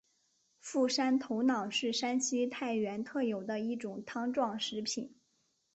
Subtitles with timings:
[0.61, 5.13] 傅山头脑是山西太原特有的一种汤状食品。